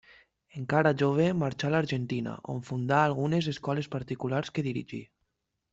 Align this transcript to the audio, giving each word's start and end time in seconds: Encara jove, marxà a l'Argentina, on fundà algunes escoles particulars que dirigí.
Encara 0.59 0.93
jove, 1.01 1.27
marxà 1.41 1.69
a 1.69 1.71
l'Argentina, 1.75 2.33
on 2.55 2.65
fundà 2.71 2.99
algunes 3.03 3.53
escoles 3.55 3.93
particulars 3.99 4.55
que 4.57 4.71
dirigí. 4.73 5.07